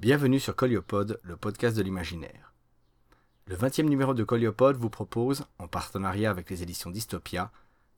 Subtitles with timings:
[0.00, 2.54] Bienvenue sur Coliopod, le podcast de l'imaginaire.
[3.46, 7.50] Le 20e numéro de Coliopod vous propose, en partenariat avec les éditions Dystopia,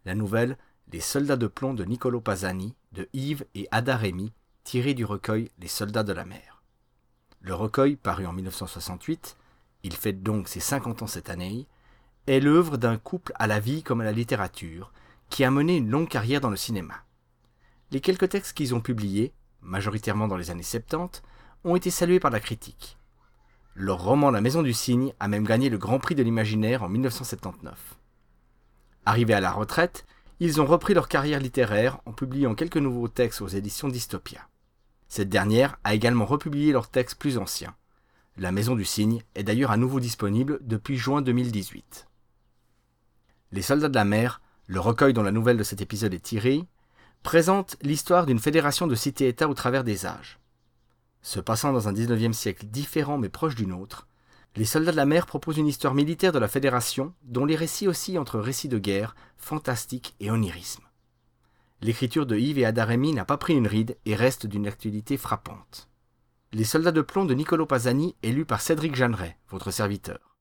[0.07, 0.57] la nouvelle
[0.91, 4.33] Les soldats de plomb de Niccolo Pasani de Yves et Ada Rémy,
[4.65, 6.63] tirée du recueil Les soldats de la mer.
[7.43, 9.37] Le recueil, paru en 1968,
[9.83, 11.67] il fête donc ses 50 ans cette année,
[12.27, 14.91] est l'œuvre d'un couple à la vie comme à la littérature,
[15.29, 16.95] qui a mené une longue carrière dans le cinéma.
[17.91, 21.21] Les quelques textes qu'ils ont publiés, majoritairement dans les années 70,
[21.65, 22.99] ont été salués par la critique.
[23.75, 26.89] Leur roman La Maison du Cygne a même gagné le Grand Prix de l'imaginaire en
[26.89, 27.97] 1979.
[29.07, 30.05] Arrivés à la retraite,
[30.41, 34.49] ils ont repris leur carrière littéraire en publiant quelques nouveaux textes aux éditions Dystopia.
[35.09, 37.75] Cette dernière a également republié leurs textes plus anciens.
[38.37, 42.07] La Maison du Cygne est d'ailleurs à nouveau disponible depuis juin 2018.
[43.53, 46.65] Les Soldats de la mer, le recueil dont la nouvelle de cet épisode est tirée,
[47.23, 50.40] présente l'histoire d'une fédération de cités-États au travers des âges.
[51.23, 54.07] Se passant dans un 19e siècle différent mais proche du nôtre,
[54.57, 57.89] les soldats de la mer proposent une histoire militaire de la Fédération dont les récits
[57.89, 60.83] oscillent entre récits de guerre, fantastique et onirisme.
[61.83, 65.89] L'écriture de Yves et Adaremi n'a pas pris une ride et reste d'une actualité frappante.
[66.53, 70.37] Les soldats de plomb de Niccolo Pasani est lu par Cédric Jeanneret, votre serviteur.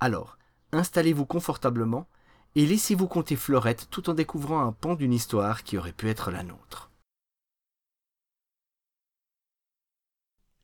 [0.00, 0.36] Alors,
[0.72, 2.08] installez-vous confortablement
[2.54, 6.30] et laissez-vous compter Fleurette tout en découvrant un pan d'une histoire qui aurait pu être
[6.30, 6.91] la nôtre.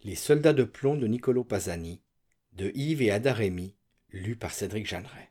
[0.08, 2.00] Les soldats de plomb de Niccolo Pasani,
[2.54, 3.74] de Yves et Ada Rémy,
[4.10, 5.28] lu par Cédric Jeanneret.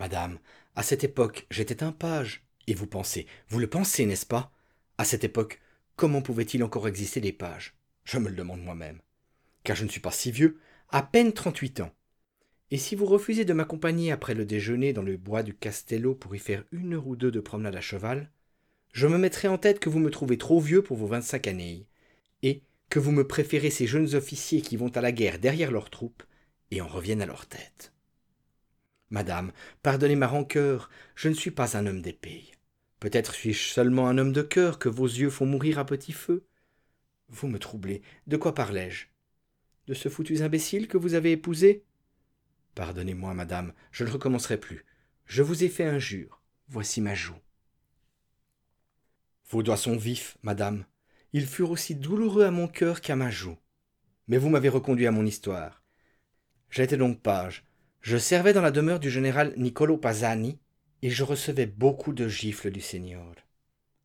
[0.00, 0.40] Madame,
[0.74, 2.42] à cette époque, j'étais un page.
[2.66, 4.50] Et vous pensez, vous le pensez, n'est-ce pas?
[4.98, 5.60] À cette époque,
[5.94, 7.76] comment pouvait-il encore exister des pages?
[8.02, 9.00] Je me le demande moi-même.
[9.62, 10.58] Car je ne suis pas si vieux,
[10.88, 11.92] à peine trente-huit ans.
[12.72, 16.34] Et si vous refusez de m'accompagner après le déjeuner dans le bois du Castello pour
[16.34, 18.32] y faire une heure ou deux de promenade à cheval,
[18.90, 21.86] je me mettrai en tête que vous me trouvez trop vieux pour vos vingt-cinq années,
[22.42, 25.90] et que vous me préférez ces jeunes officiers qui vont à la guerre derrière leurs
[25.90, 26.22] troupes
[26.70, 27.92] et en reviennent à leur tête.
[29.10, 32.50] Madame, pardonnez ma rancœur, je ne suis pas un homme d'épée.
[33.00, 36.46] Peut-être suis-je seulement un homme de cœur que vos yeux font mourir à petit feu.
[37.28, 38.02] Vous me troublez.
[38.26, 39.06] De quoi parlais-je?
[39.86, 41.84] De ce foutu imbécile que vous avez épousé?
[42.74, 44.84] Pardonnez-moi, madame, je ne recommencerai plus.
[45.26, 46.40] Je vous ai fait injure.
[46.68, 47.38] Voici ma joue.
[49.50, 50.86] Vos doigts sont vifs, madame.
[51.34, 53.58] Ils furent aussi douloureux à mon cœur qu'à ma joue.
[54.28, 55.82] Mais vous m'avez reconduit à mon histoire.
[56.70, 57.64] J'étais donc page.
[58.02, 60.60] Je servais dans la demeure du général Niccolo Pasani,
[61.02, 63.34] et je recevais beaucoup de gifles du Seigneur.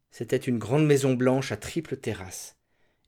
[0.09, 2.57] C'était une grande maison blanche à triple terrasse,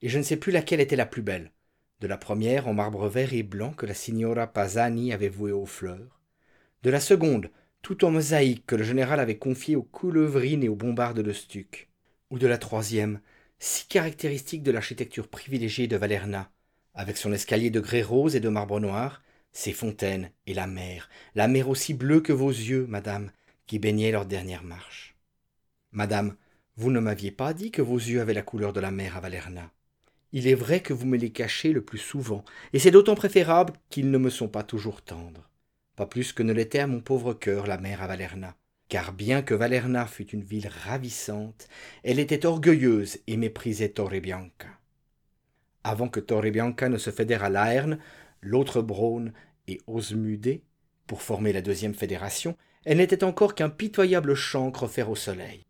[0.03, 1.51] et je ne sais plus laquelle était la plus belle,
[1.99, 5.65] de la première en marbre vert et blanc que la signora Pasani avait vouée aux
[5.65, 6.21] fleurs,
[6.83, 7.49] de la seconde
[7.81, 11.89] tout en mosaïque que le général avait confiée aux coulevrines et aux bombardes de stuc,
[12.29, 13.19] ou de la troisième
[13.63, 16.51] si caractéristique de l'architecture privilégiée de Valerna,
[16.95, 21.09] avec son escalier de grès rose et de marbre noir, ses fontaines et la mer,
[21.35, 23.31] la mer aussi bleue que vos yeux, madame,
[23.67, 25.15] qui baignaient leur dernière marche.
[25.91, 26.35] Madame,
[26.75, 29.19] vous ne m'aviez pas dit que vos yeux avaient la couleur de la mer à
[29.19, 29.71] Valerna.
[30.31, 33.73] Il est vrai que vous me les cachez le plus souvent, et c'est d'autant préférable
[33.91, 35.47] qu'ils ne me sont pas toujours tendres.
[35.95, 38.55] Pas plus que ne l'était à mon pauvre cœur la mer à Valerna
[38.91, 41.69] car bien que Valerna fût une ville ravissante,
[42.03, 44.67] elle était orgueilleuse et méprisait Torrebianca.
[45.85, 47.99] Avant que Torrebianca ne se fédère à Laerne,
[48.41, 49.31] l'autre Braune
[49.69, 50.65] et Osmudé,
[51.07, 55.65] pour former la deuxième fédération, elle n'était encore qu'un pitoyable chancre offert au soleil.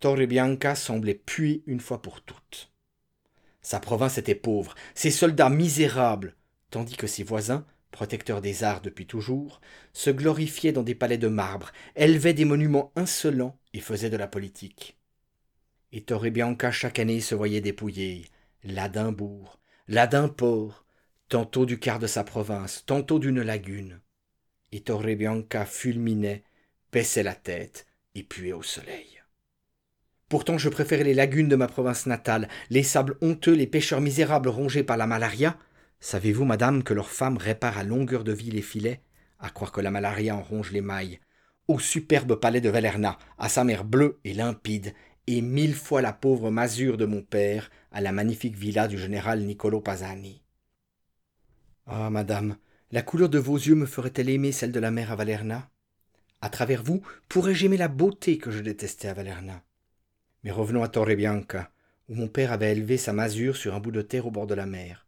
[0.00, 2.70] Torrebianca semblait puer une fois pour toutes.
[3.62, 6.36] Sa province était pauvre, ses soldats misérables,
[6.68, 7.64] tandis que ses voisins,
[7.96, 9.62] protecteur des arts depuis toujours,
[9.94, 14.26] se glorifiait dans des palais de marbre, élevait des monuments insolents et faisait de la
[14.26, 14.98] politique.
[15.92, 18.26] Et Torrebianca chaque année se voyait dépouillé,
[18.64, 19.58] là d'un bourg,
[19.88, 20.84] là d'un port,
[21.30, 24.02] tantôt du quart de sa province, tantôt d'une lagune.
[24.72, 26.44] Et Torrebianca fulminait,
[26.92, 29.22] baissait la tête et puait au soleil.
[30.28, 34.50] Pourtant je préférais les lagunes de ma province natale, les sables honteux, les pêcheurs misérables
[34.50, 35.56] rongés par la malaria,
[36.00, 39.02] Savez-vous, madame, que leurs femmes réparent à longueur de vie les filets,
[39.38, 41.20] à croire que la malaria en ronge les mailles,
[41.68, 44.94] au superbe palais de Valerna, à sa mer bleue et limpide,
[45.26, 49.42] et mille fois la pauvre masure de mon père, à la magnifique villa du général
[49.42, 50.42] Niccolo Pasani.
[51.86, 52.56] Ah, madame,
[52.92, 55.70] la couleur de vos yeux me ferait-elle aimer celle de la mer à Valerna?
[56.40, 59.62] À travers vous, pourrais-je aimer la beauté que je détestais à Valerna?
[60.44, 61.72] Mais revenons à Torrebianca,
[62.08, 64.54] où mon père avait élevé sa masure sur un bout de terre au bord de
[64.54, 65.05] la mer.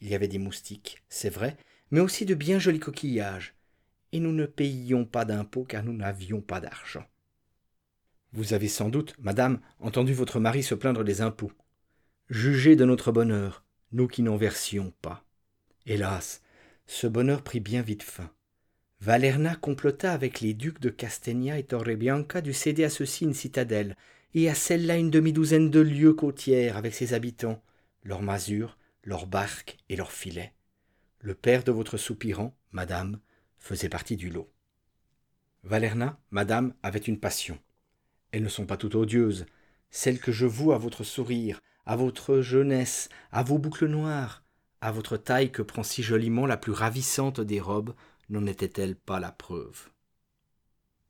[0.00, 1.56] Il y avait des moustiques, c'est vrai,
[1.90, 3.54] mais aussi de bien jolis coquillages,
[4.12, 7.04] et nous ne payions pas d'impôts car nous n'avions pas d'argent.
[8.32, 11.52] Vous avez sans doute, madame, entendu votre mari se plaindre des impôts.
[12.28, 13.64] Jugez de notre bonheur.
[13.90, 15.24] nous qui n'en versions pas.
[15.86, 16.42] Hélas,
[16.86, 18.30] ce bonheur prit bien vite fin.
[19.00, 23.96] Valerna complota avec les ducs de Castegna et Torrebianca du céder à ceux-ci une citadelle,
[24.34, 27.62] et à celle-là une demi-douzaine de lieues côtières avec ses habitants,
[28.02, 28.77] leurs masures,
[29.08, 30.52] leurs barques et leurs filets.
[31.20, 33.18] Le père de votre soupirant, madame,
[33.56, 34.52] faisait partie du lot.
[35.62, 37.58] Valerna, madame, avait une passion.
[38.32, 39.46] Elles ne sont pas toutes odieuses,
[39.88, 44.44] celles que je voue à votre sourire, à votre jeunesse, à vos boucles noires,
[44.82, 47.94] à votre taille que prend si joliment la plus ravissante des robes,
[48.28, 49.88] n'en était-elle pas la preuve?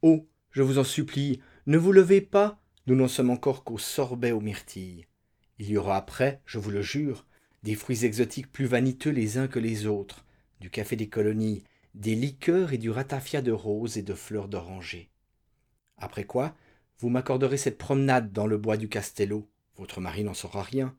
[0.03, 4.31] Oh, je vous en supplie, ne vous levez pas, nous n'en sommes encore qu'au sorbet
[4.31, 5.09] aux myrtilles.
[5.59, 7.25] Il y aura après, je vous le jure,
[7.63, 10.25] des fruits exotiques plus vaniteux les uns que les autres,
[10.61, 11.65] du café des colonies,
[11.95, 15.11] des liqueurs et du ratafia de roses et de fleurs d'oranger.
[15.97, 16.55] Après quoi,
[16.99, 19.49] vous m'accorderez cette promenade dans le bois du Castello.
[19.77, 20.97] Votre mari n'en saura rien.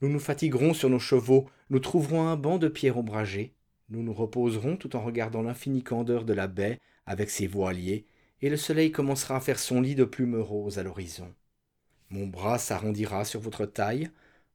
[0.00, 3.54] Nous nous fatiguerons sur nos chevaux, nous trouverons un banc de pierres ombragées,
[3.88, 8.06] nous nous reposerons tout en regardant l'infinie candeur de la baie avec ses voiliers,
[8.40, 11.32] et le soleil commencera à faire son lit de plumes roses à l'horizon.
[12.10, 14.10] Mon bras s'arrondira sur votre taille,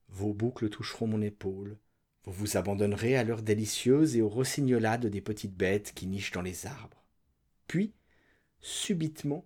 [0.09, 1.77] vos boucles toucheront mon épaule,
[2.25, 6.41] vous vous abandonnerez à l'heure délicieuse et aux rossignolades des petites bêtes qui nichent dans
[6.41, 7.05] les arbres.
[7.67, 7.93] Puis,
[8.59, 9.45] subitement,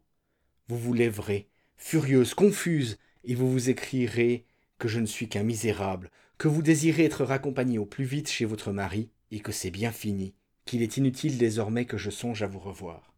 [0.68, 1.48] vous vous lèverez,
[1.78, 4.46] furieuse, confuse, et vous vous écrierez
[4.80, 6.10] que je ne suis qu'un misérable,
[6.40, 9.92] que vous désirez être raccompagné au plus vite chez votre mari, et que c'est bien
[9.92, 10.34] fini,
[10.66, 13.14] qu'il est inutile désormais que je songe à vous revoir.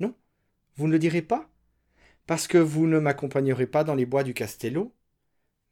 [0.00, 0.14] Non,
[0.76, 1.50] vous ne le direz pas
[2.26, 4.94] Parce que vous ne m'accompagnerez pas dans les bois du Castello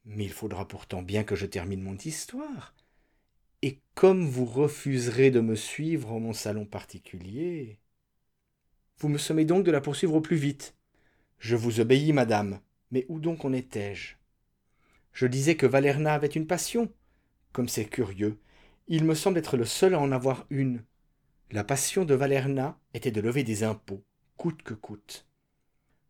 [0.05, 2.75] Mais il faudra pourtant bien que je termine mon histoire
[3.63, 7.79] et comme vous refuserez de me suivre en mon salon particulier.
[8.99, 10.75] Vous me sommez donc de la poursuivre au plus vite.
[11.39, 12.61] Je vous obéis, madame,
[12.91, 14.17] mais où donc en étais-je?
[15.13, 16.93] Je disais que Valerna avait une passion.
[17.53, 18.39] Comme c'est curieux,
[18.89, 20.85] il me semble être le seul à en avoir une.
[21.51, 24.03] La passion de Valerna était de lever des impôts,
[24.37, 25.27] coûte que coûte.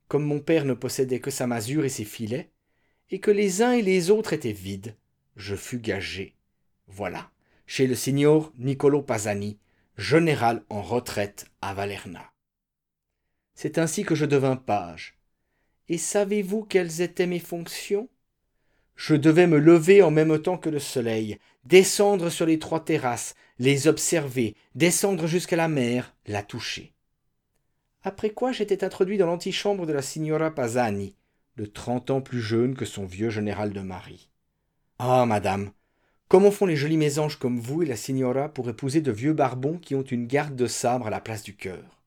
[0.08, 2.52] Comme mon père ne possédait que sa masure et ses filets,
[3.10, 4.96] et que les uns et les autres étaient vides,
[5.36, 6.34] je fus gagé.
[6.86, 7.32] Voilà
[7.66, 9.58] chez le signor Niccolo Pasani,
[9.96, 12.32] général en retraite à Valerna.
[13.54, 15.18] C'est ainsi que je devins page.
[15.88, 18.10] Et savez-vous quelles étaient mes fonctions?
[18.94, 23.34] Je devais me lever en même temps que le soleil, descendre sur les trois terrasses,
[23.58, 26.92] les observer, descendre jusqu'à la mer, la toucher.
[28.02, 31.14] Après quoi j'étais introduit dans l'antichambre de la signora Pasani,
[31.56, 34.30] de trente ans plus jeune que son vieux général de mari.
[34.98, 35.72] Ah, madame,
[36.32, 39.76] Comment font les jolis mésanges comme vous et la signora pour épouser de vieux barbons
[39.76, 42.00] qui ont une garde de sabre à la place du cœur?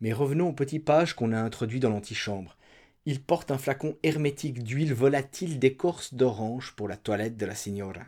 [0.00, 2.56] Mais revenons au petit page qu'on a introduit dans l'antichambre.
[3.04, 8.00] Il porte un flacon hermétique d'huile volatile d'écorce d'orange pour la toilette de la signora.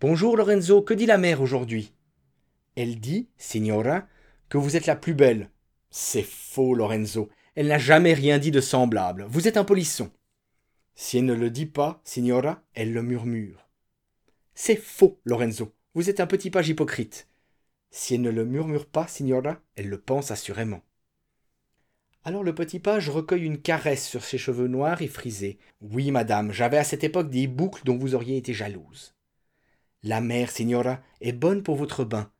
[0.00, 1.92] Bonjour Lorenzo, que dit la mère aujourd'hui?
[2.74, 4.06] Elle dit, signora,
[4.48, 5.50] que vous êtes la plus belle.
[5.90, 7.28] C'est faux, Lorenzo.
[7.54, 9.26] Elle n'a jamais rien dit de semblable.
[9.28, 10.10] Vous êtes un polisson.
[10.94, 13.68] Si elle ne le dit pas, signora, elle le murmure.
[14.54, 15.72] C'est faux, Lorenzo.
[15.94, 17.28] Vous êtes un petit page hypocrite.
[17.90, 20.82] Si elle ne le murmure pas, signora, elle le pense assurément.
[22.24, 25.58] Alors le petit page recueille une caresse sur ses cheveux noirs et frisés.
[25.80, 29.14] Oui, madame, j'avais à cette époque des boucles dont vous auriez été jalouse.
[30.02, 32.30] La mer, signora, est bonne pour votre bain.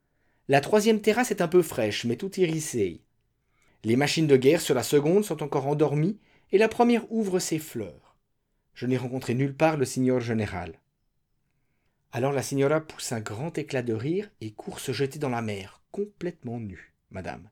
[0.48, 3.02] La troisième terrasse est un peu fraîche, mais tout irisée.
[3.84, 6.18] Les machines de guerre sur la seconde sont encore endormies,
[6.52, 8.16] et la première ouvre ses fleurs.
[8.74, 10.78] Je n'ai rencontré nulle part le signor général.
[12.12, 15.42] Alors la signora pousse un grand éclat de rire et court se jeter dans la
[15.42, 17.48] mer, complètement nue, madame.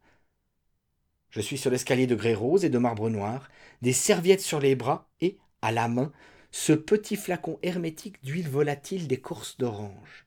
[1.30, 3.50] Je suis sur l'escalier de grès rose et de marbre noir,
[3.82, 6.12] des serviettes sur les bras et, à la main,
[6.50, 10.26] ce petit flacon hermétique d'huile volatile d'écorce d'orange.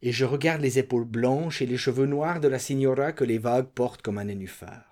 [0.00, 3.38] Et je regarde les épaules blanches et les cheveux noirs de la signora que les
[3.38, 4.91] vagues portent comme un nénuphar.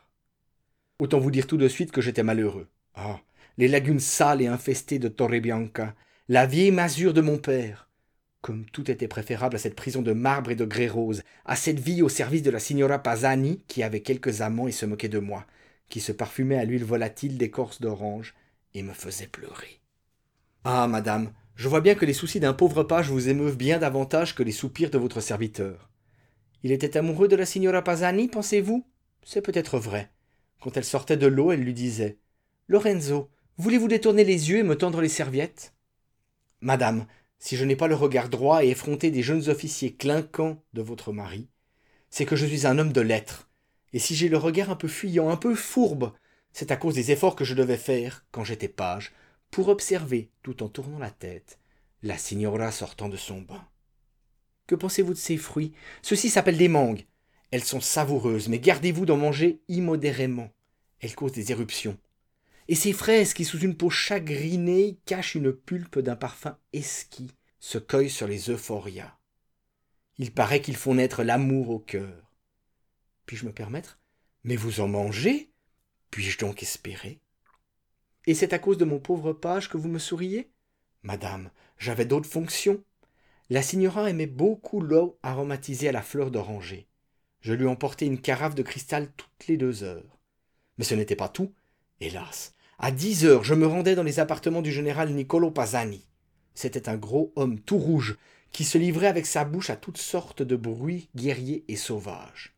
[1.01, 2.69] Autant vous dire tout de suite que j'étais malheureux.
[2.95, 3.21] Ah,
[3.57, 5.95] les lagunes sales et infestées de Torrebianca,
[6.29, 7.89] la vieille masure de mon père,
[8.43, 11.81] comme tout était préférable à cette prison de marbre et de grès rose, à cette
[11.81, 15.19] vie au service de la signora Pasani, qui avait quelques amants et se moquait de
[15.19, 15.47] moi,
[15.89, 18.35] qui se parfumait à l'huile volatile d'écorce d'orange
[18.75, 19.81] et me faisait pleurer.
[20.65, 24.35] Ah, madame, je vois bien que les soucis d'un pauvre page vous émeuvent bien davantage
[24.35, 25.89] que les soupirs de votre serviteur.
[26.63, 28.85] Il était amoureux de la signora Pasani, pensez-vous?
[29.25, 30.11] C'est peut-être vrai.
[30.61, 32.19] Quand elle sortait de l'eau, elle lui disait
[32.69, 35.75] Lorenzo, voulez-vous détourner les yeux et me tendre les serviettes?
[36.61, 37.07] Madame,
[37.39, 41.13] si je n'ai pas le regard droit et effronté des jeunes officiers clinquants de votre
[41.13, 41.49] mari,
[42.11, 43.49] c'est que je suis un homme de lettres,
[43.93, 46.13] et si j'ai le regard un peu fuyant, un peu fourbe,
[46.53, 49.13] c'est à cause des efforts que je devais faire, quand j'étais page,
[49.51, 51.59] pour observer, tout en tournant la tête,
[52.03, 53.67] La signora sortant de son bain.
[54.67, 55.73] Que pensez-vous de ces fruits?
[56.03, 57.05] Ceux-ci s'appellent des mangues.
[57.51, 60.51] Elles sont savoureuses, mais gardez-vous d'en manger immodérément.
[61.01, 61.99] Elles causent des éruptions.
[62.69, 67.79] Et ces fraises qui, sous une peau chagrinée, cachent une pulpe d'un parfum esquis, se
[67.79, 69.17] cueillent sur les euphorias.
[70.19, 72.31] Il paraît qu'ils font naître l'amour au cœur.
[73.27, 73.99] Puis-je me permettre?
[74.45, 75.51] Mais vous en mangez?
[76.11, 77.21] Puis-je donc espérer?
[78.27, 80.51] Et c'est à cause de mon pauvre page que vous me souriez?
[81.03, 82.85] Madame, j'avais d'autres fonctions.
[83.49, 86.87] La signora aimait beaucoup l'eau aromatisée à la fleur d'oranger.
[87.41, 90.19] Je lui emportais une carafe de cristal toutes les deux heures.
[90.79, 91.53] Mais ce n'était pas tout.
[92.01, 96.07] Hélas, à dix heures, je me rendais dans les appartements du général Niccolo Pasani.
[96.55, 98.17] C'était un gros homme tout rouge
[98.53, 102.55] qui se livrait avec sa bouche à toutes sortes de bruits guerriers et sauvages.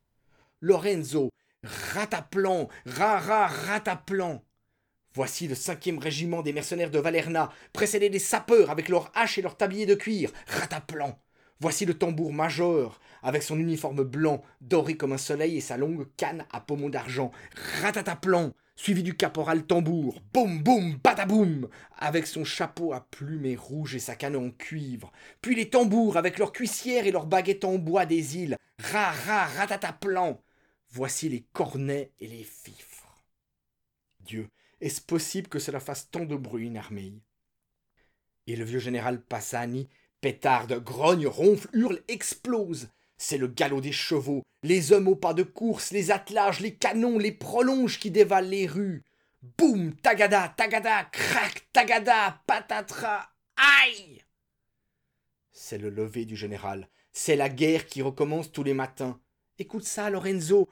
[0.61, 1.31] Lorenzo,
[1.63, 4.43] rataplan, rara rataplan.
[5.15, 9.43] Voici le cinquième régiment des mercenaires de Valerna, précédé des sapeurs avec leurs haches et
[9.43, 11.19] leurs tabliers de cuir, rataplan.
[11.63, 16.09] Voici le tambour major, avec son uniforme blanc, doré comme un soleil et sa longue
[16.17, 17.31] canne à pommeau d'argent,
[17.81, 24.01] ratataplan, suivi du caporal tambour, boum boum bataboum, avec son chapeau à plumes rouges et
[24.01, 28.07] sa canne en cuivre, puis les tambours avec leurs cuissières et leurs baguettes en bois
[28.07, 30.43] des îles, ra ra ratataplan.
[30.91, 33.23] Voici les cornets et les fifres.
[34.19, 34.49] Dieu,
[34.81, 37.21] est-ce possible que cela fasse tant de bruit une armée?
[38.49, 39.89] Et le vieux général Passani
[40.23, 42.89] Pétarde, grogne, ronfle, hurle, explose.
[43.19, 47.19] C'est le galop des chevaux, les hommes au pas de course, les attelages, les canons,
[47.19, 49.03] les prolonges qui dévalent les rues.
[49.59, 54.23] Boum, tagada, tagada, crac, tagada, patatra, aïe
[55.51, 56.89] C'est le lever du général.
[57.13, 59.19] C'est la guerre qui recommence tous les matins.
[59.59, 60.69] Écoute ça, Lorenzo.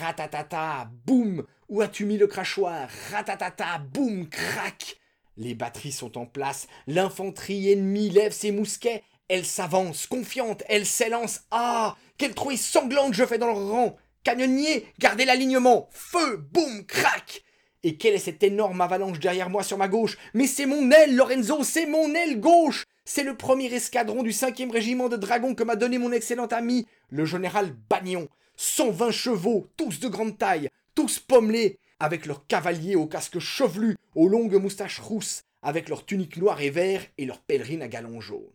[0.00, 1.44] Ratatata, boum.
[1.68, 2.88] Où as-tu mis le crachoir?
[3.10, 4.96] Ratatata, boum, crac.
[5.36, 11.40] Les batteries sont en place, l'infanterie ennemie lève ses mousquets, elle s'avance, confiante, elle s'élance.
[11.50, 11.96] Ah!
[12.18, 13.96] Quelle trouille sanglante je fais dans le rang.
[14.22, 15.88] Canonnier, gardez l'alignement.
[15.90, 17.42] Feu Boum Crac!
[17.82, 20.18] Et quelle est cette énorme avalanche derrière moi sur ma gauche?
[20.34, 22.84] Mais c'est mon aile, Lorenzo, c'est mon aile gauche!
[23.04, 26.86] C'est le premier escadron du 5e régiment de dragons que m'a donné mon excellent ami,
[27.10, 28.28] le général Bagnon.
[28.56, 34.28] 120 chevaux, tous de grande taille, tous pommelés, avec leurs cavaliers aux casques chevelus, aux
[34.28, 38.52] longues moustaches rousses, avec leurs tuniques noires et verts et leurs pèlerines à galons jaunes.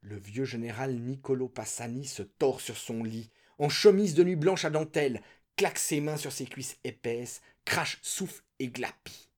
[0.00, 4.64] Le vieux général Niccolo Passani se tord sur son lit, en chemise de nuit blanche
[4.64, 5.22] à dentelle,
[5.56, 9.28] claque ses mains sur ses cuisses épaisses, crache, souffle et glapit.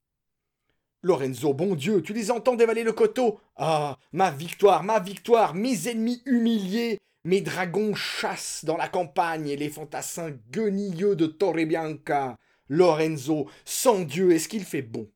[1.02, 3.38] Lorenzo, bon Dieu, tu les entends dévaler le coteau?
[3.56, 9.68] Ah, ma victoire, ma victoire, mes ennemis humiliés, mes dragons chassent dans la campagne les
[9.68, 15.10] fantassins guenilleux de Torrebianca, Lorenzo, sans Dieu, est-ce qu'il fait bon?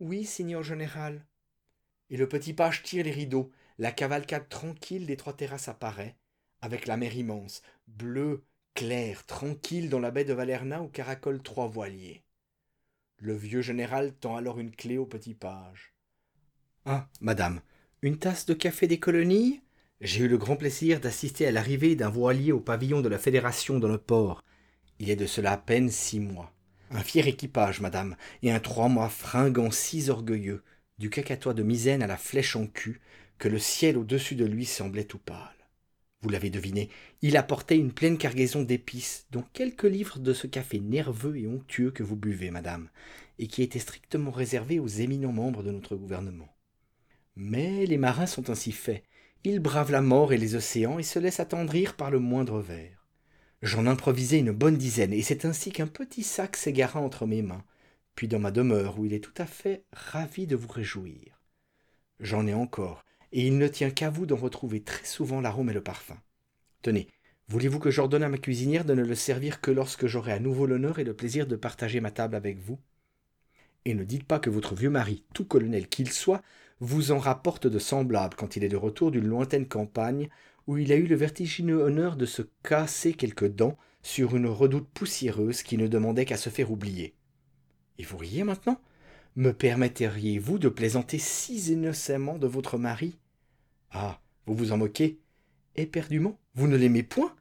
[0.00, 1.26] Oui, signor général.
[2.10, 3.50] Et le petit page tire les rideaux.
[3.78, 6.16] La cavalcade tranquille des trois terrasses apparaît,
[6.60, 8.42] avec la mer immense, bleue,
[8.74, 12.24] claire, tranquille dans la baie de Valerna où caracolent trois voiliers.
[13.18, 15.94] Le vieux général tend alors une clé au petit page.
[16.84, 17.60] Ah, madame,
[18.02, 19.62] une tasse de café des colonies?
[20.00, 23.78] J'ai eu le grand plaisir d'assister à l'arrivée d'un voilier au pavillon de la Fédération
[23.78, 24.44] dans le port.
[24.98, 26.52] Il est de cela à peine six mois.
[26.90, 30.62] Un fier équipage, madame, et un trois mois fringant si orgueilleux,
[30.98, 33.00] du cacatois de misaine à la flèche en cul,
[33.38, 35.54] que le ciel au-dessus de lui semblait tout pâle.
[36.20, 36.88] Vous l'avez deviné,
[37.22, 41.92] il apportait une pleine cargaison d'épices, dont quelques livres de ce café nerveux et onctueux
[41.92, 42.88] que vous buvez, madame,
[43.38, 46.48] et qui était strictement réservé aux éminents membres de notre gouvernement.
[47.36, 49.04] Mais les marins sont ainsi faits.
[49.44, 52.97] Ils bravent la mort et les océans et se laissent attendrir par le moindre verre.
[53.60, 57.64] J'en improvisai une bonne dizaine, et c'est ainsi qu'un petit sac s'égara entre mes mains,
[58.14, 61.42] puis dans ma demeure où il est tout à fait ravi de vous réjouir.
[62.20, 65.74] J'en ai encore, et il ne tient qu'à vous d'en retrouver très souvent l'arôme et
[65.74, 66.16] le parfum.
[66.82, 67.08] Tenez,
[67.48, 70.66] voulez-vous que j'ordonne à ma cuisinière de ne le servir que lorsque j'aurai à nouveau
[70.66, 72.78] l'honneur et le plaisir de partager ma table avec vous?
[73.84, 76.42] Et ne dites pas que votre vieux mari, tout colonel qu'il soit,
[76.80, 80.28] vous en rapporte de semblables quand il est de retour d'une lointaine campagne
[80.68, 84.88] où il a eu le vertigineux honneur de se casser quelques dents sur une redoute
[84.94, 87.14] poussiéreuse qui ne demandait qu'à se faire oublier.
[87.98, 88.80] Et vous riez maintenant?
[89.34, 93.18] Me permetteriez-vous de plaisanter si innocemment de votre mari?
[93.90, 95.18] Ah, vous vous en moquez?
[95.74, 97.34] Éperdument, vous ne l'aimez point?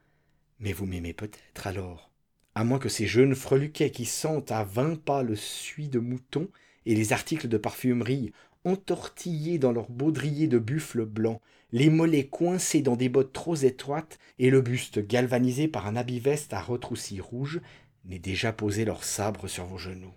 [0.59, 2.07] Mais vous m'aimez peut-être alors
[2.57, 6.49] à moins que ces jeunes freluquets qui sentent à vingt pas le suie de mouton
[6.87, 8.31] et les articles de parfumerie
[8.63, 11.39] entortillés dans leur baudrier de buffle blanc,
[11.71, 16.19] les mollets coincés dans des bottes trop étroites et le buste galvanisé par un habit
[16.19, 17.61] veste à retroussis rouges,
[18.05, 20.13] n'aient déjà posé leur sabre sur vos genoux.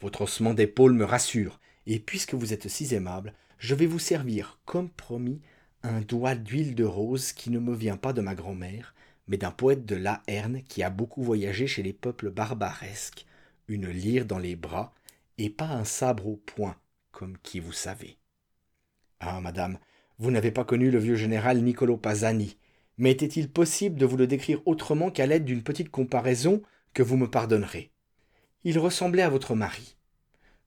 [0.00, 4.60] Votre ossement d'épaule me rassure, et puisque vous êtes si aimable, je vais vous servir,
[4.64, 5.40] comme promis,
[5.82, 8.94] un doigt d'huile de rose qui ne me vient pas de ma grand-mère,
[9.26, 13.26] mais d'un poète de la Herne qui a beaucoup voyagé chez les peuples barbaresques,
[13.66, 14.94] une lyre dans les bras,
[15.36, 16.76] et pas un sabre au poing,
[17.10, 18.18] comme qui vous savez.
[19.20, 19.78] Ah, madame,
[20.18, 22.56] vous n'avez pas connu le vieux général Niccolo Pasani,
[22.96, 27.16] mais était-il possible de vous le décrire autrement qu'à l'aide d'une petite comparaison que vous
[27.16, 27.92] me pardonnerez?
[28.64, 29.96] Il ressemblait à votre mari.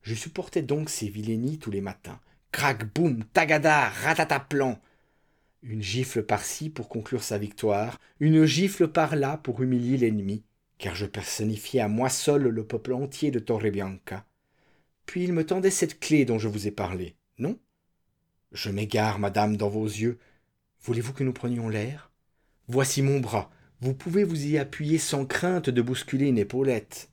[0.00, 2.20] Je supportais donc ces vilainies tous les matins.
[2.50, 4.80] Crac, boum, tagada, ratataplan.
[5.62, 10.42] Une gifle par-ci pour conclure sa victoire, une gifle par-là pour humilier l'ennemi,
[10.78, 14.26] car je personnifiais à moi seul le peuple entier de Torrebianca.
[15.06, 17.58] Puis il me tendait cette clé dont je vous ai parlé, non?
[18.52, 20.18] Je m'égare, madame, dans vos yeux.
[20.82, 22.10] Voulez-vous que nous prenions l'air?
[22.68, 23.50] Voici mon bras.
[23.80, 27.10] Vous pouvez vous y appuyer sans crainte de bousculer une épaulette.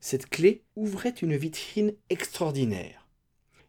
[0.00, 3.06] Cette clé ouvrait une vitrine extraordinaire.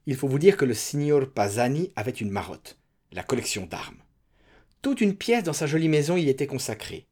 [0.05, 2.79] Il faut vous dire que le signor Pasani avait une marotte,
[3.11, 4.01] la collection d'armes.
[4.81, 7.07] Toute une pièce dans sa jolie maison y était consacrée.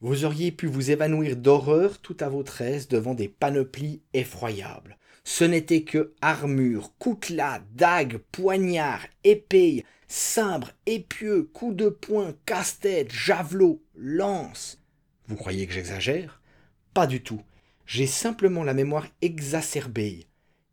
[0.00, 4.98] Vous auriez pu vous évanouir d'horreur tout à votre aise devant des panoplies effroyables.
[5.24, 13.82] Ce n'était que armure, coutelas, dagues, poignards, épées, sabre, épieux, coups de poing, casse-tête, javelot,
[13.94, 14.78] lance.
[15.28, 16.40] Vous croyez que j'exagère?
[16.92, 17.40] Pas du tout.
[17.86, 20.26] J'ai simplement la mémoire exacerbée.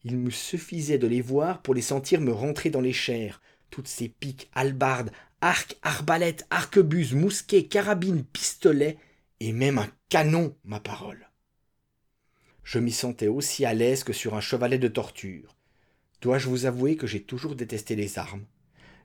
[0.04, 3.42] Il me suffisait de les voir pour les sentir me rentrer dans les chairs.
[3.70, 8.98] Toutes ces piques, halbardes, arcs, arbalètes, arquebuses, mousquets, carabines, pistolets,
[9.40, 11.29] et même un canon, ma parole.
[12.64, 15.56] Je m'y sentais aussi à l'aise que sur un chevalet de torture.
[16.22, 18.46] Dois-je vous avouer que j'ai toujours détesté les armes?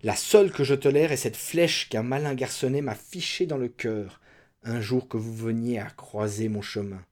[0.02, 3.68] La seule que je tolère est cette flèche qu'un malin garçonnet m'a fichée dans le
[3.68, 4.20] cœur,
[4.62, 7.02] un jour que vous veniez à croiser mon chemin.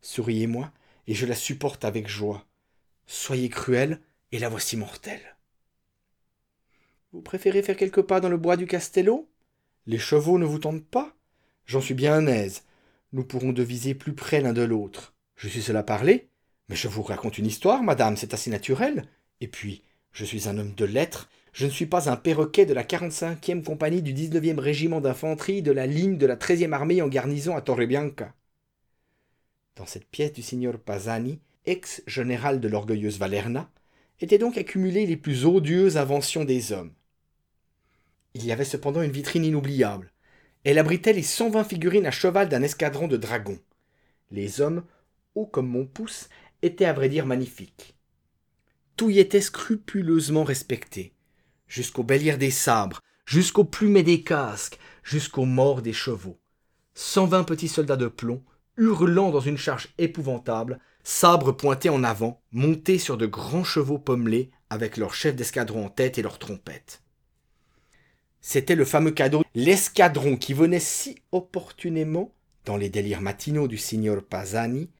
[0.00, 0.72] Souriez-moi,
[1.06, 2.44] et je la supporte avec joie.
[3.06, 4.00] Soyez cruel,
[4.32, 5.36] et la voici mortelle.
[7.12, 9.30] Vous préférez faire quelques pas dans le bois du Castello?
[9.86, 11.14] Les chevaux ne vous tentent pas?
[11.66, 12.64] J'en suis bien aise.
[13.12, 15.13] Nous pourrons deviser plus près l'un de l'autre.
[15.36, 16.28] Je suis seul à parler,
[16.68, 19.04] mais je vous raconte une histoire, madame, c'est assez naturel.
[19.40, 22.74] Et puis, je suis un homme de lettres, je ne suis pas un perroquet de
[22.74, 27.08] la 45e compagnie du 19e régiment d'infanterie de la ligne de la 13e armée en
[27.08, 28.34] garnison à Torrebianca.
[29.76, 33.70] Dans cette pièce du signor Pasani, ex-général de l'orgueilleuse Valerna,
[34.20, 36.92] étaient donc accumulées les plus odieuses inventions des hommes.
[38.34, 40.12] Il y avait cependant une vitrine inoubliable.
[40.64, 43.60] Elle abritait les cent vingt figurines à cheval d'un escadron de dragons.
[44.30, 44.84] Les hommes,
[45.42, 46.28] comme mon pouce,
[46.62, 47.96] étaient à vrai dire magnifiques.
[48.96, 51.12] Tout y était scrupuleusement respecté,
[51.66, 56.38] jusqu'aux bélières des sabres, jusqu'aux plumets des casques, jusqu'aux morts des chevaux.
[56.94, 58.44] Cent vingt petits soldats de plomb,
[58.76, 64.52] hurlant dans une charge épouvantable, sabres pointés en avant, montés sur de grands chevaux pommelés,
[64.70, 67.02] avec leur chef d'escadron en tête et leurs trompettes.
[68.40, 72.32] C'était le fameux cadeau, l'escadron qui venait si opportunément,
[72.64, 74.90] dans les délires matinaux du signor Pasani,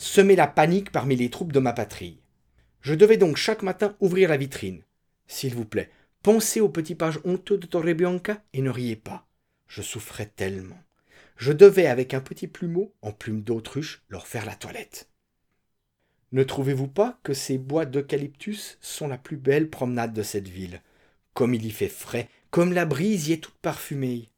[0.00, 2.20] semer la panique parmi les troupes de ma patrie.
[2.80, 4.82] Je devais donc chaque matin ouvrir la vitrine.
[5.26, 5.90] S'il vous plaît,
[6.22, 9.28] pensez au petit page honteux de Torrebianca et ne riez pas.
[9.68, 10.80] Je souffrais tellement.
[11.36, 15.10] Je devais, avec un petit plumeau, en plume d'autruche, leur faire la toilette.
[16.32, 20.80] Ne trouvez-vous pas que ces bois d'eucalyptus sont la plus belle promenade de cette ville?
[21.34, 24.28] Comme il y fait frais comme la brise y est toute parfumée.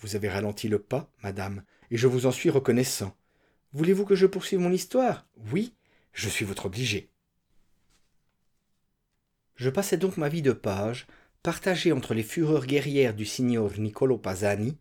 [0.00, 3.16] Vous avez ralenti le pas, madame, et je vous en suis reconnaissant.
[3.72, 5.26] Voulez-vous que je poursuive mon histoire?
[5.52, 5.74] Oui,
[6.12, 7.10] je suis votre obligé.
[9.54, 11.06] Je passais donc ma vie de page,
[11.42, 14.76] partagée entre les fureurs guerrières du signor Niccolo Pasani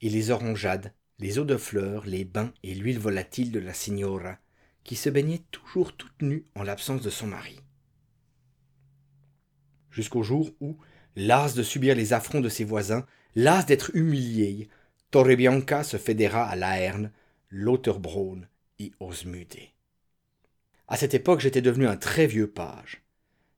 [0.00, 4.38] et les orangeades, les eaux de fleurs, les bains et l'huile volatile de la signora,
[4.82, 7.60] qui se baignait toujours toute nue en l'absence de son mari.
[9.92, 10.78] Jusqu'au jour où,
[11.14, 14.68] las de subir les affronts de ses voisins, las d'être humilié,
[15.12, 17.12] Torrebianca se fédéra à Laerne,
[17.54, 19.58] Lauterbronn et Osmude.
[20.88, 23.02] À cette époque, j'étais devenu un très vieux page.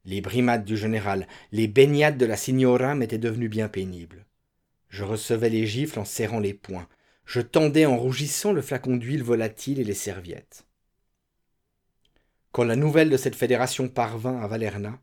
[0.05, 4.27] Les brimades du général, les baignades de la signora m'étaient devenues bien pénibles.
[4.89, 6.89] Je recevais les gifles en serrant les poings.
[7.25, 10.67] Je tendais en rougissant le flacon d'huile volatile et les serviettes.
[12.51, 14.99] Quand la nouvelle de cette fédération parvint à Valerna,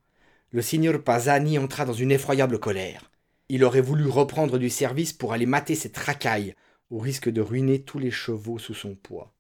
[0.50, 3.10] le signor Pasani entra dans une effroyable colère.
[3.48, 6.56] Il aurait voulu reprendre du service pour aller mater cette racaille,
[6.92, 9.34] au risque de ruiner tous les chevaux sous son poids.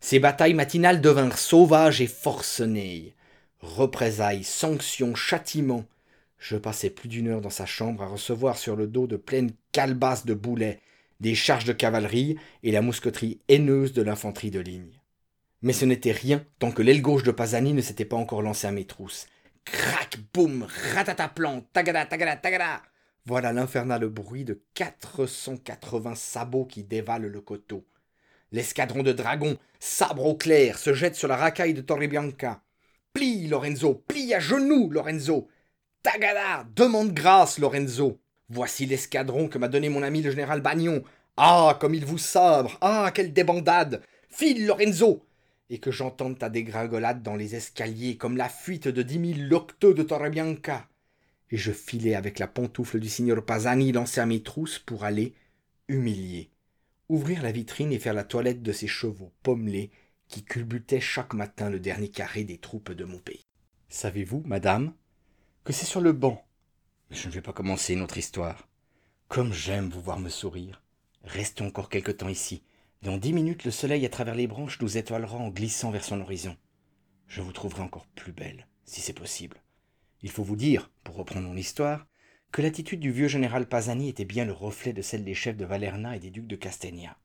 [0.00, 3.14] Ces batailles matinales devinrent sauvages et forcenées.
[3.60, 5.84] Représailles, sanctions, châtiments.
[6.38, 9.50] Je passai plus d'une heure dans sa chambre à recevoir sur le dos de pleines
[9.72, 10.80] calebasses de boulets,
[11.18, 15.00] des charges de cavalerie et la mousqueterie haineuse de l'infanterie de ligne.
[15.62, 18.68] Mais ce n'était rien tant que l'aile gauche de Pasani ne s'était pas encore lancée
[18.68, 19.26] à mes trousses
[19.70, 22.82] crac, boum, ratataplan, tagada, tagada, tagada.
[23.28, 27.84] Voilà l'infernal bruit de 480 sabots qui dévalent le coteau.
[28.52, 32.62] L'escadron de dragons, sabre au clair, se jette sur la racaille de Torrebianca.
[33.12, 35.46] Plie, Lorenzo, plie à genoux, Lorenzo.
[36.02, 38.18] Tagada, demande grâce, Lorenzo.
[38.48, 41.02] Voici l'escadron que m'a donné mon ami le général Bagnon.
[41.36, 45.22] Ah, comme il vous sabre Ah, quelle débandade File, Lorenzo
[45.68, 49.92] Et que j'entende ta dégringolade dans les escaliers comme la fuite de dix mille locteux
[49.92, 50.88] de Torrebianca.
[51.50, 55.34] Et je filai avec la pantoufle du signor Pasani lancé à mes trousses pour aller,
[55.88, 56.50] humilié,
[57.08, 59.90] ouvrir la vitrine et faire la toilette de ces chevaux pommelés
[60.28, 63.46] qui culbutaient chaque matin le dernier carré des troupes de mon pays.
[63.88, 64.92] Savez-vous, madame,
[65.64, 66.44] que c'est sur le banc?
[67.10, 68.68] Mais je ne vais pas commencer notre histoire.
[69.28, 70.82] Comme j'aime vous voir me sourire.
[71.24, 72.62] Restons encore quelque temps ici.
[73.02, 76.20] Dans dix minutes, le soleil à travers les branches nous étoilera en glissant vers son
[76.20, 76.56] horizon.
[77.26, 79.56] Je vous trouverai encore plus belle, si c'est possible.
[80.22, 82.06] Il faut vous dire, pour reprendre mon histoire,
[82.50, 85.64] que l'attitude du vieux général Pasani était bien le reflet de celle des chefs de
[85.64, 87.16] Valerna et des ducs de Castegna.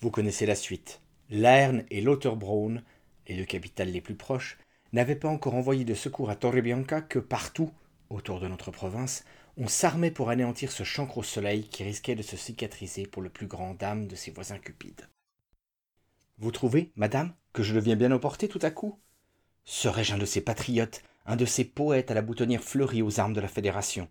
[0.00, 1.00] Vous connaissez la suite.
[1.30, 2.82] Lerne et Lauterbronn,
[3.28, 4.58] les deux capitales les plus proches,
[4.92, 7.70] n'avaient pas encore envoyé de secours à Torrebianca que partout,
[8.08, 9.24] autour de notre province,
[9.56, 13.30] on s'armait pour anéantir ce chancre au soleil qui risquait de se cicatriser pour le
[13.30, 15.08] plus grand dame de ses voisins cupides.
[16.38, 18.98] Vous trouvez, madame, que je deviens bien emporté tout à coup?
[19.64, 23.34] Serais-je un de ces patriotes, un de ces poètes à la boutonnière fleurie aux armes
[23.34, 24.08] de la Fédération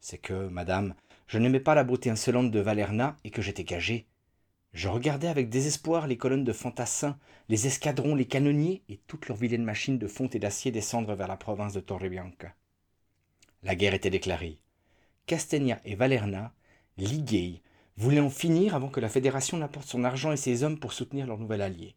[0.00, 0.94] C'est que, madame,
[1.26, 4.06] je n'aimais pas la beauté insolente de Valerna et que j'étais gagé.
[4.72, 9.38] Je regardais avec désespoir les colonnes de fantassins, les escadrons, les canonniers et toutes leurs
[9.38, 12.54] vilaines machines de fonte et d'acier descendre vers la province de Torrebianca.
[13.62, 14.58] La guerre était déclarée.
[15.26, 16.52] Castegna et Valerna,
[16.98, 17.62] ligués,
[17.96, 21.26] voulaient en finir avant que la Fédération n'apporte son argent et ses hommes pour soutenir
[21.26, 21.96] leur nouvel allié.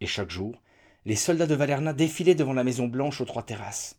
[0.00, 0.62] Et chaque jour,
[1.04, 3.98] les soldats de Valerna défilaient devant la Maison Blanche aux trois terrasses.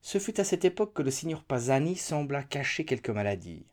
[0.00, 3.66] Ce fut à cette époque que le signor Pasani sembla cacher quelque maladie.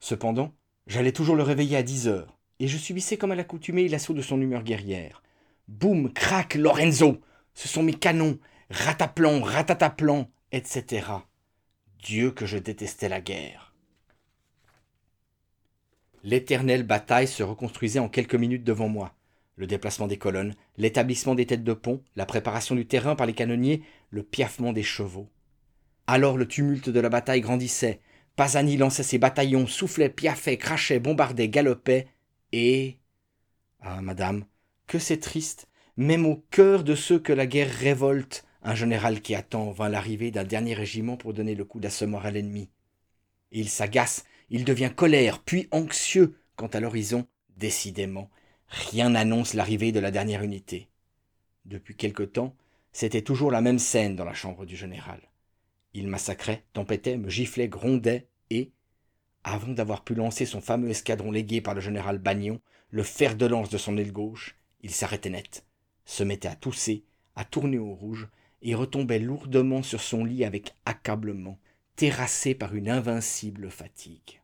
[0.00, 0.54] Cependant,
[0.86, 4.22] j'allais toujours le réveiller à dix heures, et je subissais comme à l'accoutumée l'assaut de
[4.22, 5.22] son humeur guerrière.
[5.68, 7.20] Boum, crac, Lorenzo
[7.54, 8.38] Ce sont mes canons
[8.70, 11.06] Rataplan, ratataplan etc.
[12.02, 13.74] Dieu que je détestais la guerre.
[16.22, 19.14] L'éternelle bataille se reconstruisait en quelques minutes devant moi.
[19.58, 23.32] Le déplacement des colonnes, l'établissement des têtes de pont, la préparation du terrain par les
[23.32, 25.28] canonniers, le piaffement des chevaux.
[26.06, 28.00] Alors le tumulte de la bataille grandissait.
[28.36, 32.06] Pasani lançait ses bataillons, soufflait, piaffait, crachait, bombardait, galopait,
[32.52, 33.00] et.
[33.80, 34.44] Ah, madame,
[34.86, 35.66] que c'est triste,
[35.96, 40.30] même au cœur de ceux que la guerre révolte, un général qui attend vint l'arrivée
[40.30, 42.70] d'un dernier régiment pour donner le coup d'assommoir à l'ennemi.
[43.50, 47.26] Il s'agace, il devient colère, puis anxieux quant à l'horizon.
[47.56, 48.30] Décidément,
[48.68, 50.88] rien n'annonce l'arrivée de la dernière unité.
[51.64, 52.54] Depuis quelque temps,
[52.92, 55.20] c'était toujours la même scène dans la chambre du général.
[55.94, 58.70] Il massacrait, tempêtait, me giflait, grondait, et,
[59.44, 63.46] avant d'avoir pu lancer son fameux escadron légué par le général Bagnon, le fer de
[63.46, 65.64] lance de son aile gauche, il s'arrêtait net,
[66.04, 67.04] se mettait à tousser,
[67.36, 68.28] à tourner au rouge,
[68.62, 71.58] et retombait lourdement sur son lit avec accablement,
[71.96, 74.40] terrassé par une invincible fatigue.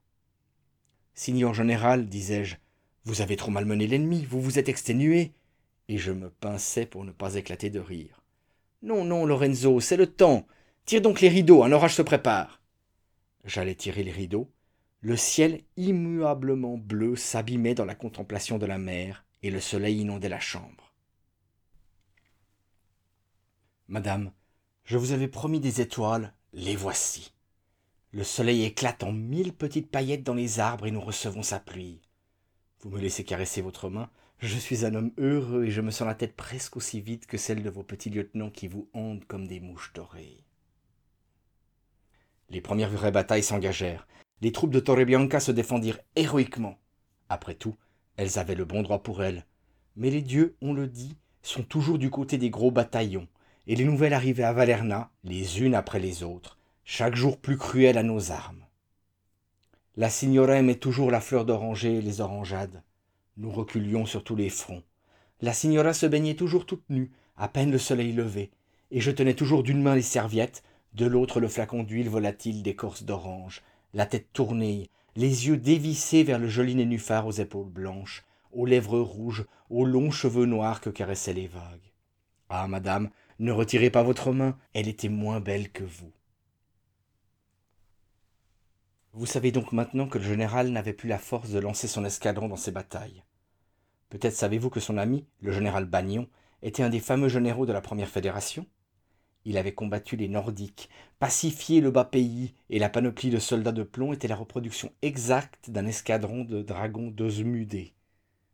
[1.14, 2.56] Signor général, disais-je,
[3.04, 5.32] vous avez trop malmené l'ennemi, vous vous êtes exténué.
[5.88, 8.22] Et je me pinçais pour ne pas éclater de rire.
[8.82, 10.46] Non, non, Lorenzo, c'est le temps.
[10.86, 12.62] Tire donc les rideaux, un orage se prépare.
[13.44, 14.50] J'allais tirer les rideaux.
[15.00, 20.30] Le ciel immuablement bleu s'abîmait dans la contemplation de la mer, et le soleil inondait
[20.30, 20.94] la chambre.
[23.88, 24.32] Madame,
[24.84, 27.34] je vous avais promis des étoiles, les voici.
[28.12, 32.00] Le soleil éclate en mille petites paillettes dans les arbres et nous recevons sa pluie.
[32.84, 36.06] Vous me laissez caresser votre main, je suis un homme heureux et je me sens
[36.06, 39.48] la tête presque aussi vide que celle de vos petits lieutenants qui vous hondent comme
[39.48, 40.44] des mouches dorées.
[42.50, 44.06] Les premières vraies batailles s'engagèrent.
[44.42, 46.78] Les troupes de Torrebianca se défendirent héroïquement.
[47.30, 47.74] Après tout,
[48.18, 49.46] elles avaient le bon droit pour elles.
[49.96, 53.28] Mais les dieux, on le dit, sont toujours du côté des gros bataillons,
[53.66, 57.96] et les nouvelles arrivaient à Valerna, les unes après les autres, chaque jour plus cruelles
[57.96, 58.63] à nos armes.
[59.96, 62.82] La signora aimait toujours la fleur d'oranger et les orangeades.
[63.36, 64.82] Nous reculions sur tous les fronts.
[65.40, 68.50] La signora se baignait toujours toute nue, à peine le soleil levé,
[68.90, 73.04] et je tenais toujours d'une main les serviettes, de l'autre le flacon d'huile volatile d'écorce
[73.04, 78.66] d'orange, la tête tournée, les yeux dévissés vers le joli nénuphar aux épaules blanches, aux
[78.66, 81.92] lèvres rouges, aux longs cheveux noirs que caressaient les vagues.
[82.48, 86.10] Ah, madame, ne retirez pas votre main, elle était moins belle que vous.
[89.16, 92.48] Vous savez donc maintenant que le général n'avait plus la force de lancer son escadron
[92.48, 93.22] dans ces batailles.
[94.08, 96.26] Peut-être savez-vous que son ami, le général Bagnon,
[96.62, 98.66] était un des fameux généraux de la première fédération?
[99.44, 100.88] Il avait combattu les Nordiques,
[101.20, 105.70] pacifié le bas pays, et la panoplie de soldats de plomb était la reproduction exacte
[105.70, 107.94] d'un escadron de dragons d'Osmudé.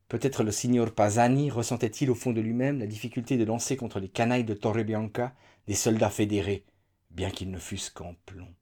[0.09, 4.11] Peut-être le signor Pasani ressentait-il au fond de lui-même la difficulté de lancer contre les
[4.11, 5.35] canailles de Torrebianca
[5.67, 6.67] des soldats fédérés,
[7.11, 8.55] bien qu'ils ne fussent qu'en plomb.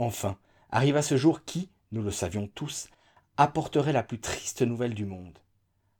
[0.00, 0.38] Enfin,
[0.70, 2.88] arriva ce jour qui, nous le savions tous,
[3.36, 5.38] apporterait la plus triste nouvelle du monde.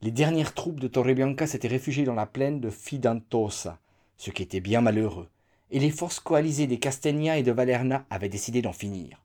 [0.01, 3.79] Les dernières troupes de Torrebianca s'étaient réfugiées dans la plaine de Fidantosa,
[4.17, 5.29] ce qui était bien malheureux,
[5.71, 9.23] et les forces coalisées des Castagna et de Valerna avaient décidé d'en finir.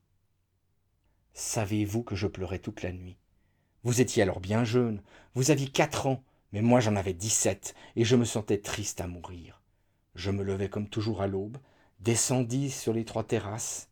[1.32, 3.16] Savez-vous que je pleurais toute la nuit?
[3.82, 5.00] Vous étiez alors bien jeune,
[5.34, 9.06] vous aviez quatre ans, mais moi j'en avais dix-sept, et je me sentais triste à
[9.06, 9.62] mourir.
[10.14, 11.56] Je me levai comme toujours à l'aube,
[12.00, 13.88] descendis sur les trois terrasses,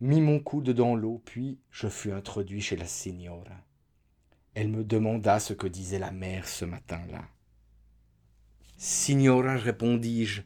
[0.00, 3.64] mis mon coude dans l'eau, puis je fus introduit chez la signora.
[4.54, 7.24] Elle me demanda ce que disait la mère ce matin-là.
[8.76, 10.42] Signora, répondis-je,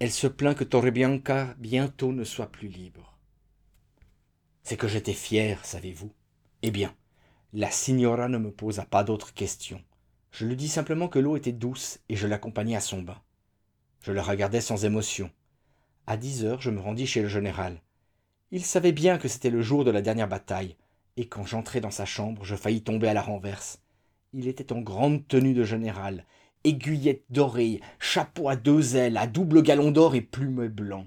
[0.00, 3.18] elle se plaint que Torrebianca bientôt ne soit plus libre.
[4.62, 6.12] C'est que j'étais fier, savez-vous.
[6.62, 6.94] Eh bien,
[7.52, 9.82] la signora ne me posa pas d'autres questions.
[10.30, 13.20] Je lui dis simplement que l'eau était douce et je l'accompagnai à son bain.
[14.02, 15.30] Je le regardais sans émotion.
[16.06, 17.80] À dix heures, je me rendis chez le général.
[18.50, 20.76] Il savait bien que c'était le jour de la dernière bataille,
[21.18, 23.78] et quand j'entrai dans sa chambre, je faillis tomber à la renverse.
[24.32, 26.24] Il était en grande tenue de général,
[26.64, 31.06] aiguillette dorée, chapeau à deux ailes, à double galon d'or et plumes blanc.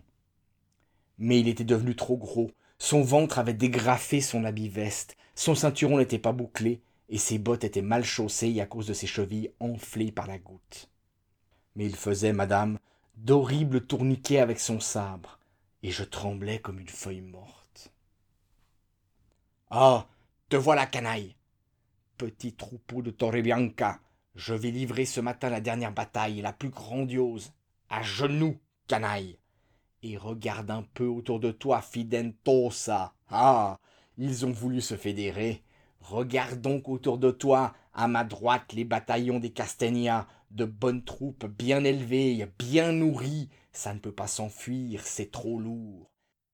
[1.17, 5.97] Mais il était devenu trop gros, son ventre avait dégrafé son habit veste, son ceinturon
[5.97, 10.11] n'était pas bouclé, et ses bottes étaient mal chaussées à cause de ses chevilles enflées
[10.11, 10.89] par la goutte.
[11.75, 12.77] Mais il faisait, madame,
[13.17, 15.39] d'horribles tourniquets avec son sabre,
[15.83, 17.91] et je tremblais comme une feuille morte.
[19.69, 20.07] Ah.
[20.49, 21.35] Te voilà, canaille.
[22.17, 23.99] Petit troupeau de Torrebianca,
[24.35, 27.53] je vais livrer ce matin la dernière bataille, la plus grandiose.
[27.89, 29.37] À genoux, canaille
[30.03, 33.13] et regarde un peu autour de toi, Fidentosa.
[33.29, 33.79] Ah,
[34.17, 35.63] ils ont voulu se fédérer.
[35.99, 41.45] Regarde donc autour de toi, à ma droite, les bataillons des Castagna, de bonnes troupes,
[41.45, 43.49] bien élevées, bien nourries.
[43.71, 46.11] Ça ne peut pas s'enfuir, c'est trop lourd.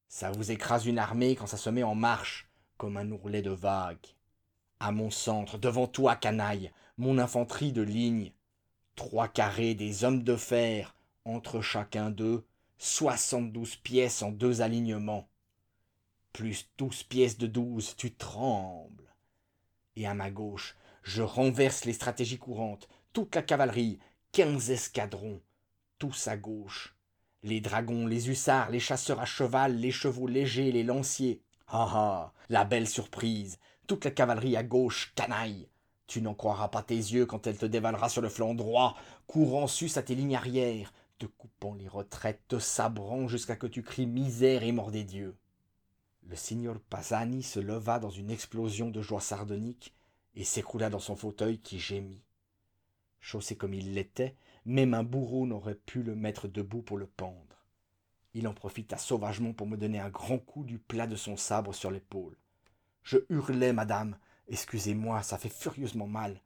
[0.08, 3.52] Ça vous écrase une armée quand ça se met en marche, comme un ourlet de
[3.52, 4.16] vagues.
[4.80, 8.32] À mon centre, devant toi, canaille, mon infanterie de ligne.
[8.96, 12.46] Trois carrés des hommes de fer, entre chacun d'eux,
[12.78, 15.28] soixante-douze pièces en deux alignements.
[16.34, 19.16] Plus douze pièces de douze, tu trembles.
[19.96, 23.98] Et à ma gauche, je renverse les stratégies courantes, toute la cavalerie,
[24.32, 25.42] quinze escadrons,
[25.98, 26.97] tous à gauche.
[27.44, 31.42] Les dragons, les hussards, les chasseurs à cheval, les chevaux légers, les lanciers.
[31.68, 35.68] Ah ah, la belle surprise, toute la cavalerie à gauche, canaille.
[36.08, 38.96] Tu n'en croiras pas tes yeux quand elle te dévalera sur le flanc droit,
[39.28, 43.84] courant sus à tes lignes arrière, te coupant les retraites, te sabrant jusqu'à que tu
[43.84, 45.36] cries misère et mort des dieux.
[46.24, 49.94] Le signor Pasani se leva dans une explosion de joie sardonique
[50.36, 52.22] et s'écroula dans son fauteuil qui gémit.
[53.20, 54.36] Chaussé comme il l'était,
[54.68, 57.66] même un bourreau n'aurait pu le mettre debout pour le pendre.
[58.36, 61.74] Il en profita sauvagement pour me donner un grand coup du plat de son sabre
[61.74, 62.38] sur l'épaule.
[63.02, 66.40] Je hurlai, madame, excusez-moi, ça fait furieusement mal.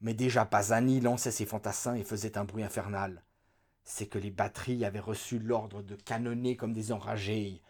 [0.00, 3.22] Mais déjà Pasani lançait ses fantassins et faisait un bruit infernal
[3.88, 7.62] c'est que les batteries avaient reçu l'ordre de canonner comme des enragés.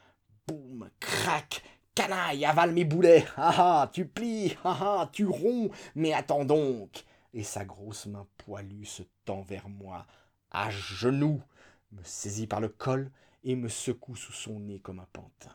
[0.48, 1.62] Boum, crac,
[1.94, 3.24] canaille, avale mes boulets.
[3.36, 7.04] Ah ah, tu plies, ah ah, tu romps, mais attends donc.
[7.34, 10.06] Et sa grosse main poilue se tend vers moi,
[10.50, 11.42] à genoux,
[11.92, 13.10] me saisit par le col
[13.44, 15.54] et me secoue sous son nez comme un pantin.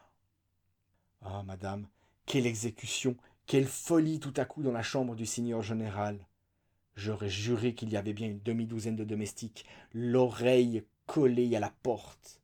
[1.21, 1.87] Ah, madame,
[2.25, 6.27] quelle exécution, quelle folie tout à coup dans la chambre du seigneur général.
[6.95, 12.39] J'aurais juré qu'il y avait bien une demi-douzaine de domestiques, l'oreille collée à la porte.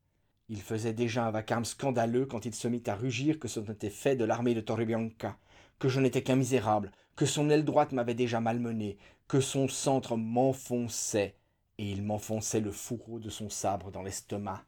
[0.50, 3.92] Il faisait déjà un vacarme scandaleux quand il se mit à rugir que ce n'était
[3.92, 5.38] fait de l'armée de Torrebianca,
[5.78, 8.98] que je n'étais qu'un misérable, que son aile droite m'avait déjà malmené,
[9.30, 11.36] que son centre m'enfonçait,
[11.78, 14.65] et il m'enfonçait le fourreau de son sabre dans l'estomac,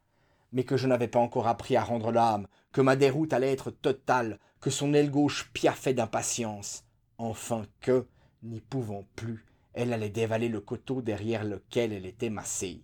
[0.54, 3.72] mais que je n'avais pas encore appris à rendre l'âme, que ma déroute allait être
[3.72, 6.86] totale, que son aile gauche piaffait d'impatience,
[7.18, 8.08] enfin que,
[8.44, 12.84] n'y pouvant plus, elle allait dévaler le coteau derrière lequel elle était massée.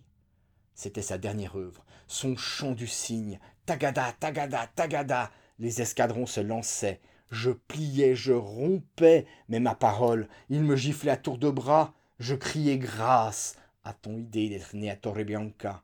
[0.74, 3.38] C'était sa dernière œuvre, son chant du cygne.
[3.66, 5.30] Tagada, tagada, tagada.
[5.60, 7.00] Les escadrons se lançaient.
[7.30, 11.94] Je pliais, je rompais, mais ma parole, il me giflait à tour de bras.
[12.18, 13.56] Je criais grâce.
[13.84, 15.82] A-t-on idée d'être né à Torrebianca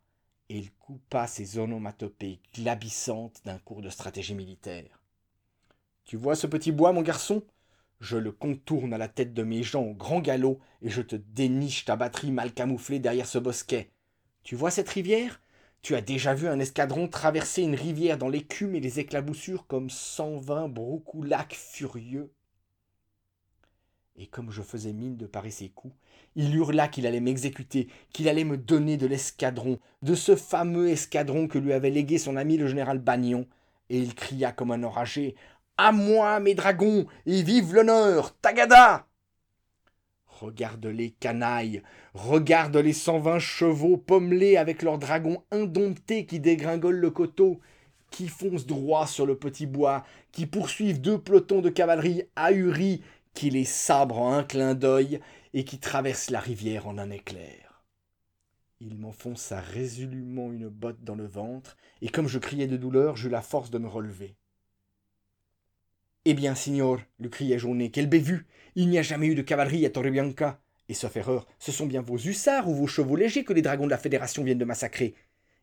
[0.49, 5.01] Et il coupa ses onomatopées glabissantes d'un cours de stratégie militaire.
[6.05, 7.43] Tu vois ce petit bois, mon garçon?
[8.01, 11.17] Je le contourne à la tête de mes gens au grand galop et je te
[11.17, 13.91] déniche ta batterie mal camouflée derrière ce bosquet.
[14.43, 15.41] Tu vois cette rivière?
[15.85, 19.91] Tu as déjà vu un escadron traverser une rivière dans l'écume et les éclaboussures comme
[19.91, 22.33] cent vingt broucoulacs furieux?
[24.17, 25.95] Et comme je faisais mine de parer ses coups,
[26.37, 31.49] il hurla qu'il allait m'exécuter, qu'il allait me donner de l'escadron, de ce fameux escadron
[31.49, 33.47] que lui avait légué son ami le général Bagnon,
[33.91, 35.35] et il cria comme un enragé
[35.77, 39.07] À moi, mes dragons, et vive l'honneur Tagada
[40.41, 41.81] Regarde les canailles,
[42.13, 47.61] regarde les cent vingt chevaux pommelés avec leurs dragons indomptés qui dégringolent le coteau,
[48.11, 53.01] qui foncent droit sur le petit bois, qui poursuivent deux pelotons de cavalerie ahuris,
[53.33, 55.21] qui les sabrent en un clin d'œil
[55.53, 57.85] et qui traversent la rivière en un éclair.
[58.81, 63.31] Il m'enfonça résolument une botte dans le ventre, et comme je criais de douleur, j'eus
[63.31, 64.35] la force de me relever.
[66.27, 69.85] Eh bien, signor, lui criai Jaunet, quelle bévue Il n'y a jamais eu de cavalerie
[69.85, 70.59] à Torrebianca.
[70.89, 73.85] Et sauf erreur, ce sont bien vos hussards ou vos chevaux légers que les dragons
[73.85, 75.15] de la Fédération viennent de massacrer.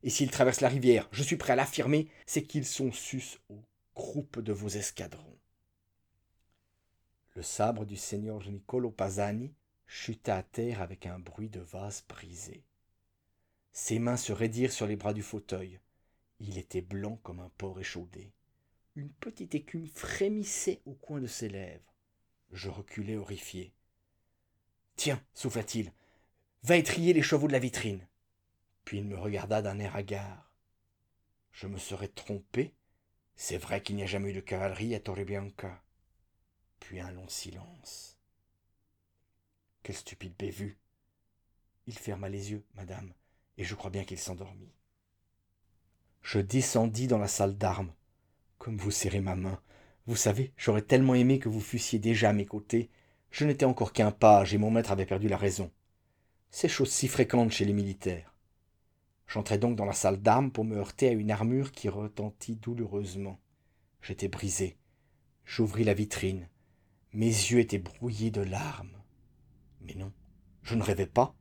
[0.03, 3.57] Et s'ils traversent la rivière, je suis prêt à l'affirmer, c'est qu'ils sont sus au
[3.95, 5.37] groupe de vos escadrons.
[7.35, 9.53] Le sabre du seigneur Niccolo Pasani
[9.87, 12.63] chuta à terre avec un bruit de vase brisé.
[13.73, 15.79] Ses mains se raidirent sur les bras du fauteuil.
[16.39, 18.31] Il était blanc comme un porc échaudé.
[18.95, 21.95] Une petite écume frémissait au coin de ses lèvres.
[22.51, 23.73] Je reculai horrifié.
[24.95, 25.93] Tiens, souffla-t-il,
[26.63, 28.05] va étrier les chevaux de la vitrine.
[28.83, 30.51] Puis il me regarda d'un air hagard.
[31.51, 32.75] Je me serais trompé.
[33.35, 35.81] C'est vrai qu'il n'y a jamais eu de cavalerie à Torrebianca.
[36.79, 38.17] Puis un long silence.
[39.83, 40.77] Quelle stupide bévue.
[41.87, 43.13] Il ferma les yeux, madame,
[43.57, 44.73] et je crois bien qu'il s'endormit.
[46.21, 47.93] Je descendis dans la salle d'armes.
[48.61, 49.59] Comme vous serrez ma main.
[50.05, 52.91] Vous savez, j'aurais tellement aimé que vous fussiez déjà à mes côtés.
[53.31, 55.71] Je n'étais encore qu'un page et mon maître avait perdu la raison.
[56.51, 58.35] C'est chose si fréquente chez les militaires.
[59.25, 63.39] J'entrai donc dans la salle d'armes pour me heurter à une armure qui retentit douloureusement.
[63.99, 64.77] J'étais brisé.
[65.43, 66.47] J'ouvris la vitrine.
[67.13, 69.01] Mes yeux étaient brouillés de larmes.
[69.79, 70.13] Mais non,
[70.61, 71.33] je ne rêvais pas.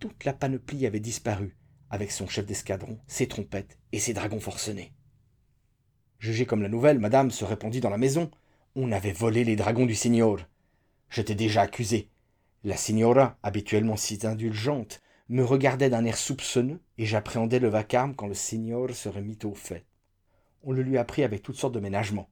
[0.00, 1.56] Toute la panoplie avait disparu,
[1.90, 4.92] avec son chef d'escadron, ses trompettes et ses dragons forcenés.
[6.20, 8.30] Jugé comme la nouvelle, madame se répandit dans la maison.
[8.76, 10.38] On avait volé les dragons du signor.
[11.08, 12.10] J'étais déjà accusé.
[12.62, 18.26] La signora, habituellement si indulgente, me regardait d'un air soupçonneux, et j'appréhendais le vacarme quand
[18.26, 19.86] le signor serait mis au fait.
[20.62, 22.28] On le lui apprit avec toutes sortes de ménagements.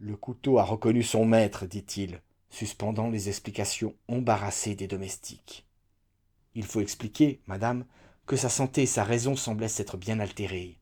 [0.00, 5.64] Le couteau a reconnu son maître, dit-il, suspendant les explications embarrassées des domestiques.
[6.56, 7.84] Il faut expliquer, madame,
[8.26, 10.78] que sa santé et sa raison semblaient s'être bien altérées.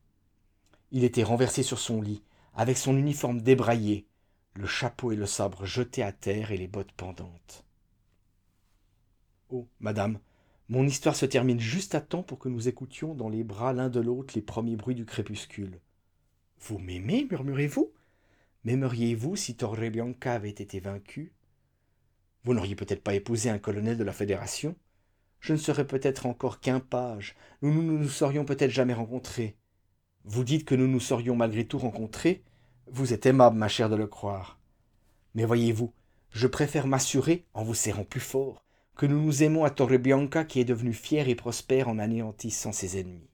[0.91, 2.21] Il était renversé sur son lit,
[2.53, 4.07] avec son uniforme débraillé,
[4.53, 7.65] le chapeau et le sabre jetés à terre et les bottes pendantes.
[9.49, 10.19] Oh, madame,
[10.67, 13.89] mon histoire se termine juste à temps pour que nous écoutions dans les bras l'un
[13.89, 15.79] de l'autre les premiers bruits du crépuscule.
[16.59, 17.91] Vous m'aimez, murmurez-vous?
[18.63, 21.33] M'aimeriez-vous si Torrebianca avait été vaincu
[22.43, 24.75] Vous n'auriez peut-être pas épousé un colonel de la Fédération?
[25.39, 29.57] Je ne serais peut-être encore qu'un page, nous ne nous, nous serions peut-être jamais rencontrés.
[30.25, 32.43] Vous dites que nous nous serions malgré tout rencontrés.
[32.87, 34.59] Vous êtes aimable, ma chère, de le croire.
[35.33, 35.93] Mais voyez-vous,
[36.29, 38.63] je préfère m'assurer, en vous serrant plus fort,
[38.95, 42.99] que nous nous aimons à Torrebianca qui est devenu fier et prospère en anéantissant ses
[42.99, 43.29] ennemis.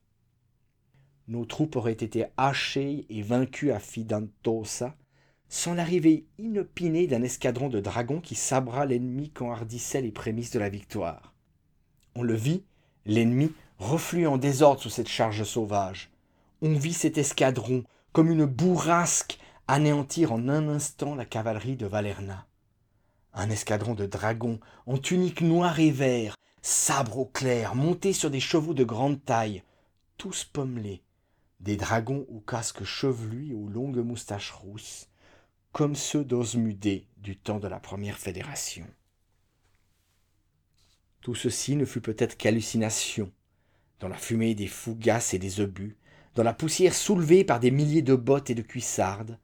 [1.26, 4.96] Nos troupes auraient été hachées et vaincues à Fidantosa,
[5.50, 10.70] sans l'arrivée inopinée d'un escadron de dragons qui sabra l'ennemi qu'enhardissaient les prémices de la
[10.70, 11.34] victoire.
[12.14, 12.64] On le vit,
[13.04, 16.10] l'ennemi reflue en désordre sous cette charge sauvage
[16.60, 22.46] on vit cet escadron comme une bourrasque anéantir en un instant la cavalerie de Valerna.
[23.34, 28.40] Un escadron de dragons en tunique noire et vert, sabre au clair, montés sur des
[28.40, 29.62] chevaux de grande taille,
[30.16, 31.02] tous pommelés,
[31.60, 35.08] des dragons aux casques chevelus et aux longues moustaches rousses,
[35.72, 38.86] comme ceux d'Osmudé du temps de la première fédération.
[41.20, 43.30] Tout ceci ne fut peut-être qu'hallucination.
[44.00, 45.96] Dans la fumée des fougasses et des obus,
[46.38, 49.40] dans la poussière soulevée par des milliers de bottes et de cuissardes,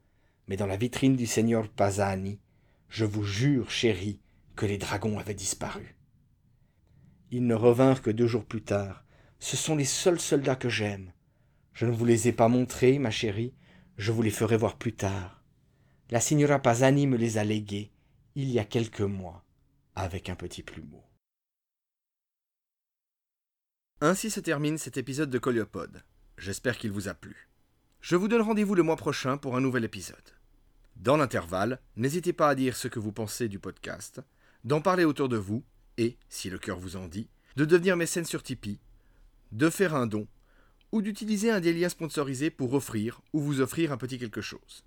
[0.47, 2.39] mais dans la vitrine du seigneur Pasani,
[2.87, 4.21] je vous jure, chérie,
[4.55, 5.97] que les dragons avaient disparu.
[7.31, 9.03] Ils ne revinrent que deux jours plus tard.
[9.39, 11.11] Ce sont les seuls soldats que j'aime.
[11.73, 13.53] Je ne vous les ai pas montrés, ma chérie,
[13.97, 15.43] je vous les ferai voir plus tard.
[16.11, 17.91] La signora Pasani me les a légués,
[18.35, 19.43] il y a quelques mois,
[19.95, 21.03] avec un petit plumeau.
[23.99, 26.01] Ainsi se termine cet épisode de Coliopode.
[26.37, 27.47] J'espère qu'il vous a plu.
[28.01, 30.17] Je vous donne rendez-vous le mois prochain pour un nouvel épisode.
[30.97, 34.21] Dans l'intervalle, n'hésitez pas à dire ce que vous pensez du podcast,
[34.63, 35.63] d'en parler autour de vous
[35.97, 38.79] et, si le cœur vous en dit, de devenir mécène sur Tipeee,
[39.51, 40.27] de faire un don
[40.91, 44.83] ou d'utiliser un des liens sponsorisés pour offrir ou vous offrir un petit quelque chose.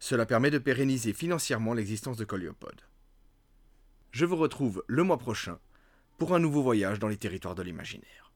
[0.00, 2.82] Cela permet de pérenniser financièrement l'existence de Coliopod.
[4.10, 5.58] Je vous retrouve le mois prochain
[6.18, 8.27] pour un nouveau voyage dans les territoires de l'imaginaire.